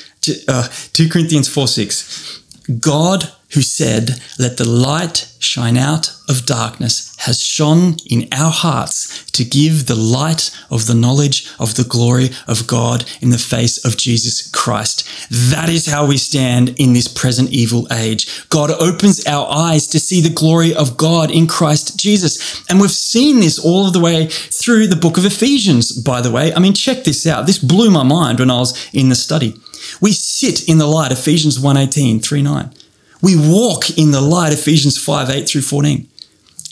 [0.47, 2.39] Uh, 2 Corinthians 4 6.
[2.79, 9.25] God who said, Let the light shine out of darkness, has shone in our hearts
[9.31, 13.83] to give the light of the knowledge of the glory of God in the face
[13.83, 15.07] of Jesus Christ.
[15.29, 18.47] That is how we stand in this present evil age.
[18.49, 22.63] God opens our eyes to see the glory of God in Christ Jesus.
[22.69, 26.31] And we've seen this all of the way through the book of Ephesians, by the
[26.31, 26.53] way.
[26.53, 27.47] I mean, check this out.
[27.47, 29.59] This blew my mind when I was in the study.
[29.99, 32.73] We sit in the light, Ephesians 1:18, 3 9.
[33.21, 36.07] We walk in the light, Ephesians 5 8 through 14.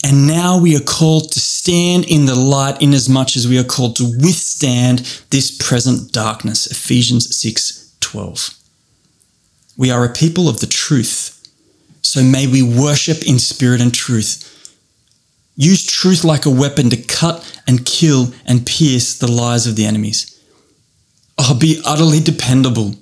[0.04, 3.60] And now we are called to stand in the light in as much as we
[3.60, 6.68] are called to withstand this present darkness.
[6.68, 8.56] Ephesians 6 12.
[9.78, 11.36] We are a people of the truth.
[12.02, 14.46] So may we worship in spirit and truth.
[15.56, 19.86] Use truth like a weapon to cut and kill and pierce the lies of the
[19.86, 20.42] enemies.
[21.38, 22.96] Oh, be utterly dependable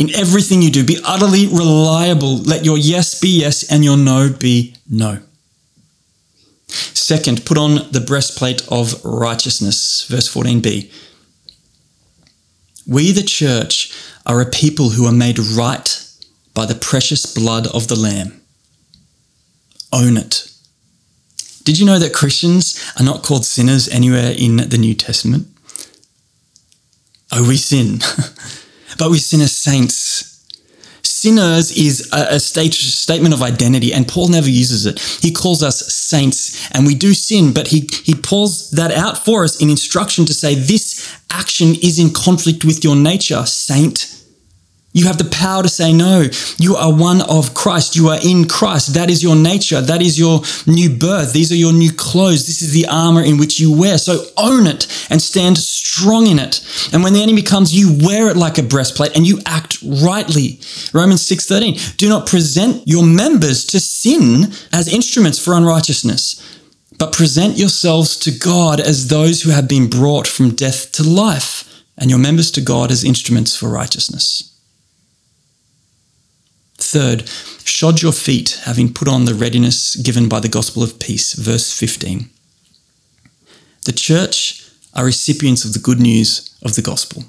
[0.00, 0.82] in everything you do.
[0.82, 2.38] Be utterly reliable.
[2.38, 5.18] Let your yes be yes and your no be no.
[6.66, 10.06] Second, put on the breastplate of righteousness.
[10.08, 10.90] Verse 14b.
[12.86, 13.92] We, the church,
[14.24, 16.06] are a people who are made right
[16.54, 18.40] by the precious blood of the Lamb.
[19.92, 20.50] Own it.
[21.64, 25.46] Did you know that Christians are not called sinners anywhere in the New Testament?
[27.32, 27.98] Oh, we sin,
[28.98, 30.30] but we sin as saints
[31.20, 34.98] sinners is a, a state, statement of identity, and Paul never uses it.
[35.20, 39.44] He calls us saints, and we do sin, but he, he pulls that out for
[39.44, 44.19] us in instruction to say this action is in conflict with your nature, saint.
[44.92, 46.26] You have the power to say no.
[46.58, 47.94] You are one of Christ.
[47.94, 48.94] You are in Christ.
[48.94, 49.80] That is your nature.
[49.80, 51.32] That is your new birth.
[51.32, 52.48] These are your new clothes.
[52.48, 53.98] This is the armor in which you wear.
[53.98, 56.60] So own it and stand strong in it.
[56.92, 60.58] And when the enemy comes, you wear it like a breastplate and you act rightly.
[60.92, 61.78] Romans 6:13.
[61.96, 66.42] Do not present your members to sin as instruments for unrighteousness,
[66.98, 71.64] but present yourselves to God as those who have been brought from death to life,
[71.96, 74.49] and your members to God as instruments for righteousness.
[76.80, 77.28] Third,
[77.64, 81.34] shod your feet, having put on the readiness given by the gospel of peace.
[81.34, 82.30] Verse 15.
[83.84, 87.24] The church are recipients of the good news of the gospel.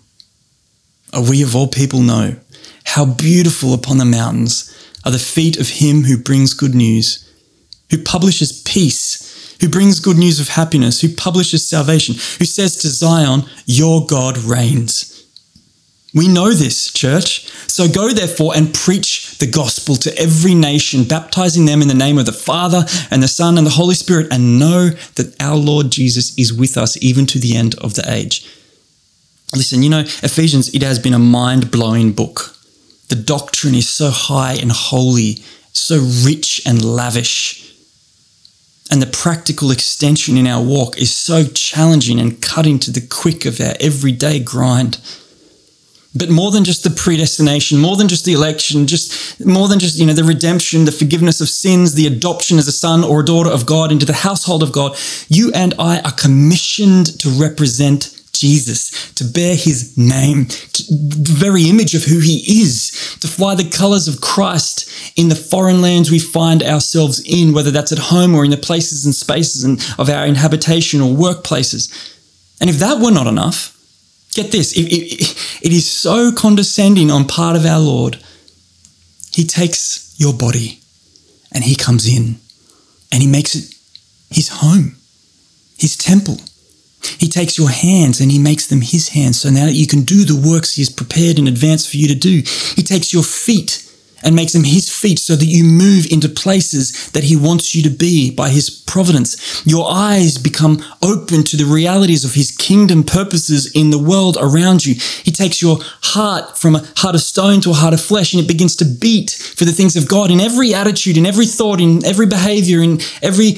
[1.29, 2.37] We of all people know
[2.85, 4.67] how beautiful upon the mountains
[5.05, 7.29] are the feet of him who brings good news,
[7.89, 12.87] who publishes peace, who brings good news of happiness, who publishes salvation, who says to
[12.87, 15.25] Zion, Your God reigns.
[16.13, 17.47] We know this, church.
[17.67, 22.17] So go therefore and preach the gospel to every nation, baptizing them in the name
[22.17, 25.89] of the Father and the Son and the Holy Spirit, and know that our Lord
[25.89, 28.47] Jesus is with us even to the end of the age.
[29.53, 32.55] Listen, you know, Ephesians, it has been a mind blowing book.
[33.09, 35.41] The doctrine is so high and holy,
[35.73, 37.75] so rich and lavish.
[38.91, 43.45] And the practical extension in our walk is so challenging and cutting to the quick
[43.45, 44.99] of our everyday grind.
[46.13, 49.97] But more than just the predestination, more than just the election, just more than just,
[49.97, 53.25] you know, the redemption, the forgiveness of sins, the adoption as a son or a
[53.25, 54.97] daughter of God into the household of God,
[55.29, 61.93] you and I are commissioned to represent Jesus, to bear his name, the very image
[61.93, 66.19] of who he is, to fly the colors of Christ in the foreign lands we
[66.19, 69.63] find ourselves in, whether that's at home or in the places and spaces
[69.99, 71.89] of our inhabitation or workplaces.
[72.59, 73.77] And if that were not enough,
[74.33, 75.21] Get this, it, it,
[75.61, 78.23] it is so condescending on part of our Lord.
[79.33, 80.79] He takes your body
[81.51, 82.37] and he comes in
[83.11, 83.75] and he makes it
[84.29, 84.95] his home,
[85.77, 86.37] his temple.
[87.17, 90.03] He takes your hands and he makes them his hands so now that you can
[90.03, 92.43] do the works he has prepared in advance for you to do.
[92.75, 93.90] He takes your feet
[94.23, 97.83] and makes them his feet so that you move into places that he wants you
[97.83, 99.65] to be by his providence.
[99.65, 104.85] Your eyes become open to the realities of his kingdom purposes in the world around
[104.85, 104.95] you.
[105.23, 108.43] He takes your heart from a heart of stone to a heart of flesh and
[108.43, 111.79] it begins to beat for the things of God in every attitude, in every thought,
[111.79, 113.55] in every behavior, in every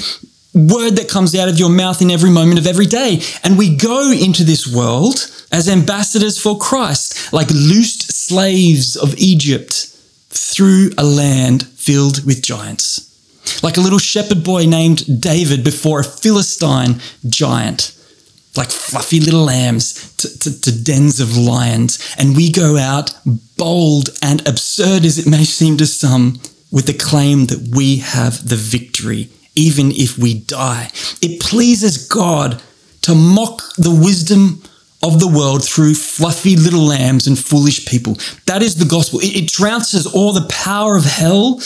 [0.53, 3.21] word that comes out of your mouth in every moment of every day.
[3.43, 5.15] And we go into this world
[5.51, 9.92] as ambassadors for Christ, like loosed slaves of Egypt
[10.33, 13.09] through a land filled with giants.
[13.61, 17.97] Like a little shepherd boy named David before a Philistine giant,
[18.55, 22.15] like fluffy little lambs to, to, to, dens of lions.
[22.17, 23.13] And we go out
[23.57, 26.39] bold and absurd as it may seem to some,
[26.71, 30.89] with the claim that we have the victory, even if we die.
[31.21, 32.61] It pleases God
[33.03, 34.63] to mock the wisdom
[35.03, 38.17] of the world through fluffy little lambs and foolish people.
[38.45, 39.19] That is the gospel.
[39.19, 41.59] It, it trounces all the power of hell,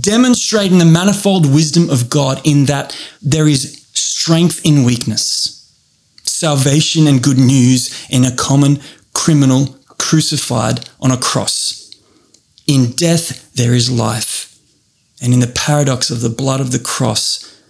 [0.00, 5.70] demonstrating the manifold wisdom of God in that there is strength in weakness,
[6.24, 8.80] salvation and good news in a common
[9.12, 11.94] criminal crucified on a cross.
[12.66, 14.56] In death, there is life.
[15.20, 17.60] And in the paradox of the blood of the cross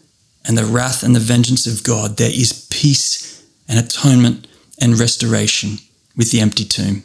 [0.46, 4.46] and the wrath and the vengeance of God, there is peace and atonement
[4.80, 5.78] and restoration
[6.16, 7.04] with the empty tomb.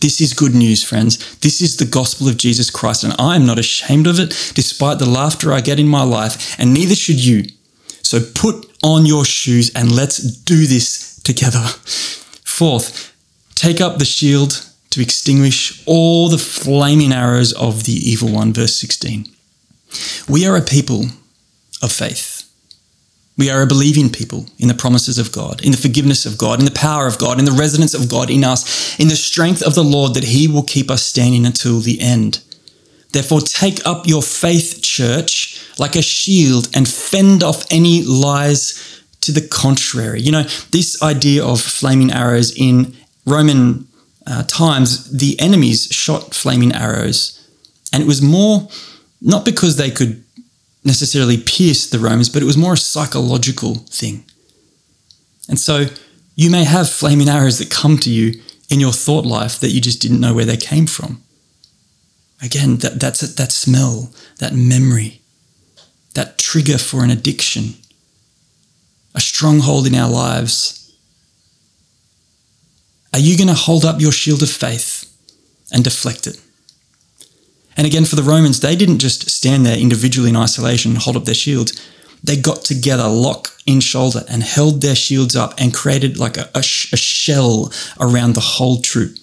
[0.00, 1.36] This is good news, friends.
[1.38, 4.98] This is the gospel of Jesus Christ, and I am not ashamed of it, despite
[4.98, 7.44] the laughter I get in my life, and neither should you.
[8.02, 11.64] So put on your shoes and let's do this together.
[12.44, 13.14] Fourth,
[13.54, 18.52] take up the shield to extinguish all the flaming arrows of the evil one.
[18.52, 19.26] Verse 16.
[20.28, 21.06] We are a people
[21.82, 22.33] of faith.
[23.36, 26.60] We are a believing people in the promises of God, in the forgiveness of God,
[26.60, 29.62] in the power of God, in the residence of God in us, in the strength
[29.62, 32.42] of the Lord that He will keep us standing until the end.
[33.12, 39.32] Therefore, take up your faith, church, like a shield and fend off any lies to
[39.32, 40.20] the contrary.
[40.20, 43.88] You know, this idea of flaming arrows in Roman
[44.26, 47.40] uh, times, the enemies shot flaming arrows,
[47.92, 48.68] and it was more
[49.20, 50.23] not because they could
[50.84, 54.24] necessarily pierce the Romans, but it was more a psychological thing.
[55.48, 55.86] And so
[56.36, 59.80] you may have flaming arrows that come to you in your thought life that you
[59.80, 61.22] just didn't know where they came from.
[62.42, 65.22] Again, that, that's that smell, that memory,
[66.14, 67.74] that trigger for an addiction,
[69.14, 70.92] a stronghold in our lives.
[73.12, 75.10] Are you going to hold up your shield of faith
[75.72, 76.40] and deflect it?
[77.76, 81.16] And again, for the Romans, they didn't just stand there individually in isolation and hold
[81.16, 81.72] up their shields.
[82.22, 86.48] They got together, lock in shoulder, and held their shields up and created like a,
[86.54, 89.16] a, sh- a shell around the whole troop.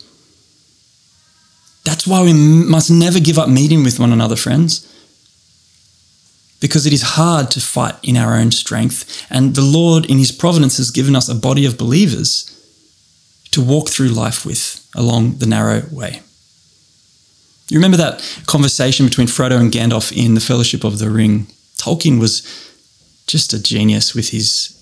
[1.83, 4.87] That's why we must never give up meeting with one another, friends.
[6.59, 10.31] Because it is hard to fight in our own strength, and the Lord, in His
[10.31, 12.47] providence, has given us a body of believers
[13.49, 16.21] to walk through life with along the narrow way.
[17.71, 21.47] You remember that conversation between Frodo and Gandalf in The Fellowship of the Ring?
[21.77, 22.41] Tolkien was
[23.27, 24.77] just a genius with his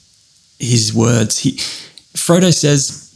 [0.57, 1.37] his words.
[1.37, 1.51] He,
[2.17, 3.15] Frodo says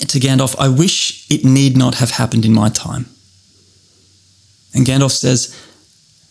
[0.00, 3.06] to Gandalf, I wish it need not have happened in my time.
[4.74, 5.48] And Gandalf says,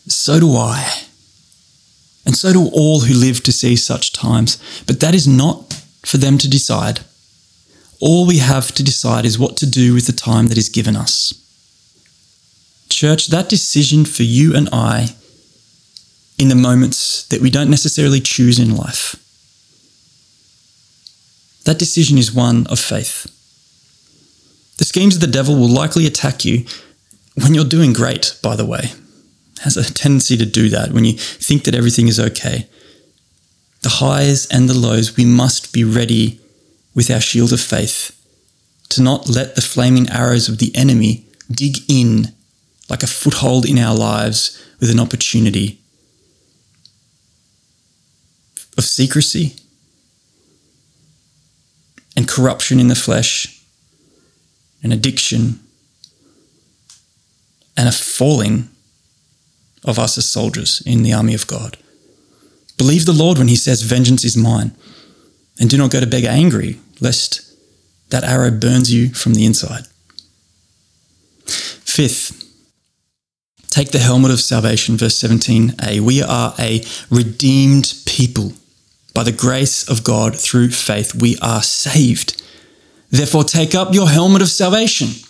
[0.08, 1.06] So do I.
[2.24, 4.62] And so do all who live to see such times.
[4.86, 5.74] But that is not
[6.06, 7.00] for them to decide.
[8.00, 10.96] All we have to decide is what to do with the time that is given
[10.96, 11.34] us.
[12.90, 15.10] Church, that decision for you and I
[16.38, 19.16] in the moments that we don't necessarily choose in life,
[21.66, 23.28] that decision is one of faith.
[24.78, 26.66] The schemes of the devil will likely attack you
[27.36, 28.92] when you're doing great, by the way.
[29.62, 32.68] Has a tendency to do that when you think that everything is okay.
[33.82, 36.40] The highs and the lows, we must be ready
[36.96, 38.14] with our shield of faith
[38.90, 42.34] to not let the flaming arrows of the enemy dig in
[42.90, 45.80] like a foothold in our lives with an opportunity
[48.78, 49.56] of secrecy
[52.16, 53.62] and corruption in the flesh
[54.84, 55.60] and addiction
[57.76, 58.70] and a falling
[59.84, 61.78] of us as soldiers in the army of God.
[62.78, 64.76] Believe the Lord when he says, Vengeance is mine.
[65.60, 67.42] And do not go to beg angry, lest
[68.10, 69.86] that arrow burns you from the inside.
[71.48, 72.47] Fifth,
[73.70, 76.00] Take the helmet of salvation, verse 17a.
[76.00, 78.54] We are a redeemed people.
[79.14, 82.42] By the grace of God through faith, we are saved.
[83.10, 85.27] Therefore, take up your helmet of salvation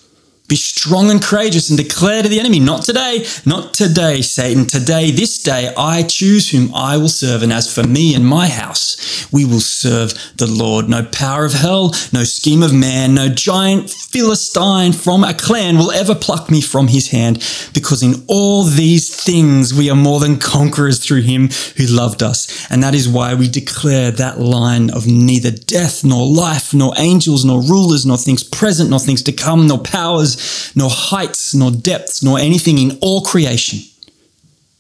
[0.48, 4.66] be strong and courageous and declare to the enemy, not today, not today, Satan.
[4.66, 7.44] Today, this day, I choose whom I will serve.
[7.44, 10.88] And as for me and my house, we will serve the Lord.
[10.88, 15.92] No power of hell, no scheme of man, no giant Philistine from a clan will
[15.92, 17.38] ever pluck me from his hand,
[17.74, 22.68] because in all these things we are more than conquerors through him who loved us.
[22.72, 27.44] And that is why we declare that line of neither death nor life, nor angels,
[27.44, 30.37] nor rulers, nor things present, nor things to come, nor powers
[30.76, 33.80] nor heights, nor depths, nor anything in all creation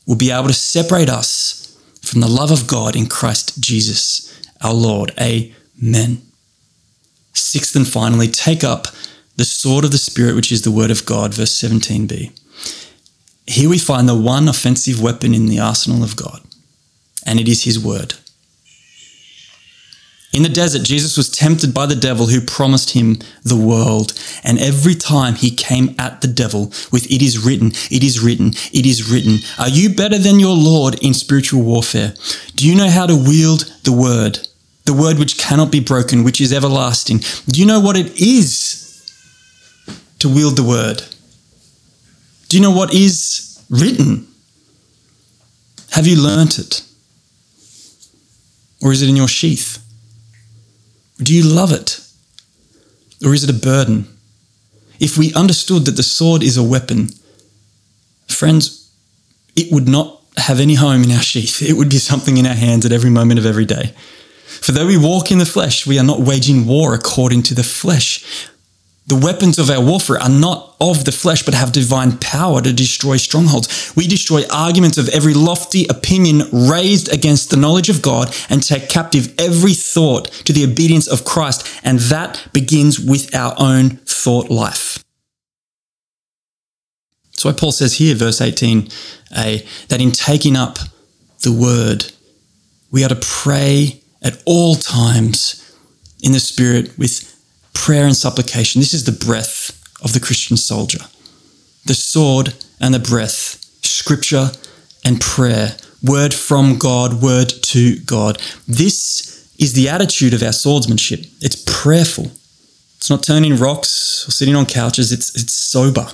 [0.05, 4.73] will be able to separate us from the love of God in Christ Jesus our
[4.73, 5.11] Lord.
[5.19, 6.21] Amen.
[7.33, 8.87] Sixth and finally, take up
[9.35, 12.31] the sword of the Spirit, which is the word of God, verse 17b.
[13.45, 16.41] Here we find the one offensive weapon in the arsenal of God,
[17.25, 18.15] and it is his word.
[20.37, 24.13] In the desert, Jesus was tempted by the devil who promised him the world.
[24.43, 28.49] And every time he came at the devil with, It is written, it is written,
[28.71, 29.39] it is written.
[29.57, 32.13] Are you better than your Lord in spiritual warfare?
[32.53, 34.47] Do you know how to wield the word?
[34.85, 37.21] The word which cannot be broken, which is everlasting.
[37.47, 39.03] Do you know what it is
[40.19, 41.01] to wield the word?
[42.47, 44.27] Do you know what is written?
[45.93, 46.83] Have you learnt it?
[48.83, 49.83] Or is it in your sheath?
[51.17, 51.99] Do you love it?
[53.25, 54.07] Or is it a burden?
[54.99, 57.09] If we understood that the sword is a weapon,
[58.27, 58.91] friends,
[59.55, 61.61] it would not have any home in our sheath.
[61.67, 63.93] It would be something in our hands at every moment of every day.
[64.47, 67.63] For though we walk in the flesh, we are not waging war according to the
[67.63, 68.47] flesh.
[69.07, 72.73] The weapons of our warfare are not of the flesh, but have divine power to
[72.73, 73.93] destroy strongholds.
[73.95, 78.89] We destroy arguments of every lofty opinion raised against the knowledge of God and take
[78.89, 81.65] captive every thought to the obedience of Christ.
[81.85, 85.01] And that begins with our own thought life.
[87.31, 90.79] That's why Paul says here, verse 18a, that in taking up
[91.43, 92.11] the word,
[92.91, 95.63] we are to pray at all times
[96.21, 97.36] in the Spirit with
[97.77, 98.81] prayer and supplication.
[98.81, 99.71] This is the breath
[100.03, 100.99] of the Christian soldier.
[101.85, 104.49] The sword and the breath, scripture
[105.05, 108.41] and prayer, word from God, word to God.
[108.67, 111.21] This is the attitude of our swordsmanship.
[111.39, 112.31] It's prayerful.
[112.97, 115.11] It's not turning rocks or sitting on couches.
[115.11, 116.07] It's, it's sober.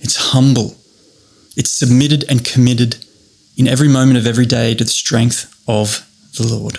[0.00, 0.76] It's humble.
[1.56, 3.04] It's submitted and committed
[3.56, 6.06] in every moment of every day to the strength of
[6.36, 6.78] the Lord.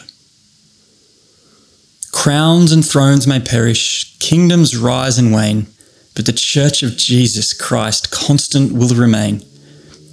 [2.18, 5.68] Crowns and thrones may perish, kingdoms rise and wane,
[6.16, 9.46] but the church of Jesus Christ constant will remain.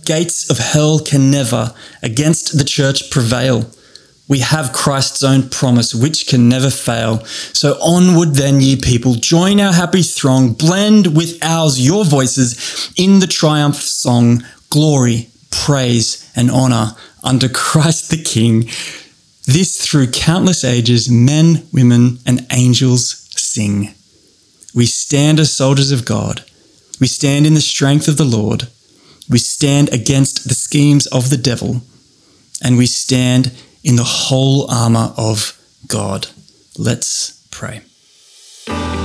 [0.04, 3.70] Gates of hell can never against the church prevail.
[4.28, 7.24] We have Christ's own promise, which can never fail.
[7.54, 13.20] So onward then, ye people, join our happy throng, blend with ours your voices in
[13.20, 16.92] the triumph song, glory, praise, and honor
[17.24, 18.68] under Christ the King
[19.46, 23.94] this through countless ages, men, women, and angels sing.
[24.74, 26.44] We stand as soldiers of God.
[27.00, 28.68] We stand in the strength of the Lord.
[29.28, 31.82] We stand against the schemes of the devil.
[32.62, 36.28] And we stand in the whole armour of God.
[36.78, 37.82] Let's pray.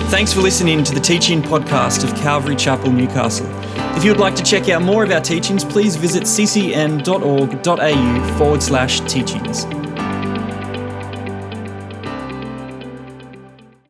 [0.09, 3.47] Thanks for listening to the teaching podcast of Calvary Chapel, Newcastle.
[3.95, 6.97] If you would like to check out more of our teachings, please visit ccn.org.au
[8.37, 9.65] forward slash teachings.